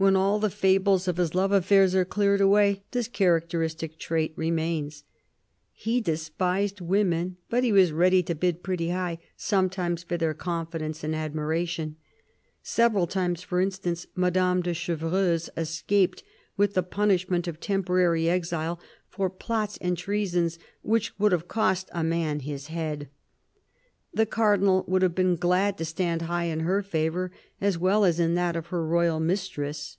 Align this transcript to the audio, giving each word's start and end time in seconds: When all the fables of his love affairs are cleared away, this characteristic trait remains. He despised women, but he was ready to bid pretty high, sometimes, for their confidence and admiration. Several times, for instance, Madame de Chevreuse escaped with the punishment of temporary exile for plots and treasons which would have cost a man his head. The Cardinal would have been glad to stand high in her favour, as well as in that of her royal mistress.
When 0.00 0.14
all 0.14 0.38
the 0.38 0.48
fables 0.48 1.08
of 1.08 1.16
his 1.16 1.34
love 1.34 1.50
affairs 1.50 1.92
are 1.96 2.04
cleared 2.04 2.40
away, 2.40 2.84
this 2.92 3.08
characteristic 3.08 3.98
trait 3.98 4.32
remains. 4.36 5.02
He 5.72 6.00
despised 6.00 6.80
women, 6.80 7.36
but 7.50 7.64
he 7.64 7.72
was 7.72 7.90
ready 7.90 8.22
to 8.22 8.36
bid 8.36 8.62
pretty 8.62 8.90
high, 8.90 9.18
sometimes, 9.36 10.04
for 10.04 10.16
their 10.16 10.34
confidence 10.34 11.02
and 11.02 11.16
admiration. 11.16 11.96
Several 12.62 13.08
times, 13.08 13.42
for 13.42 13.60
instance, 13.60 14.06
Madame 14.14 14.62
de 14.62 14.72
Chevreuse 14.72 15.50
escaped 15.56 16.22
with 16.56 16.74
the 16.74 16.84
punishment 16.84 17.48
of 17.48 17.58
temporary 17.58 18.28
exile 18.28 18.78
for 19.08 19.28
plots 19.28 19.78
and 19.80 19.98
treasons 19.98 20.60
which 20.82 21.18
would 21.18 21.32
have 21.32 21.48
cost 21.48 21.88
a 21.90 22.04
man 22.04 22.38
his 22.38 22.68
head. 22.68 23.08
The 24.14 24.24
Cardinal 24.24 24.86
would 24.88 25.02
have 25.02 25.14
been 25.14 25.36
glad 25.36 25.76
to 25.78 25.84
stand 25.84 26.22
high 26.22 26.44
in 26.44 26.60
her 26.60 26.82
favour, 26.82 27.30
as 27.60 27.76
well 27.78 28.06
as 28.06 28.18
in 28.18 28.34
that 28.34 28.56
of 28.56 28.68
her 28.68 28.84
royal 28.84 29.20
mistress. 29.20 29.98